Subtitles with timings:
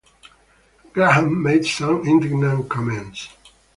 [0.93, 3.29] Graham made some indignant comments.